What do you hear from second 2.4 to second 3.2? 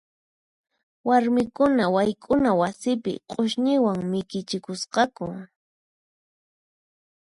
wasipi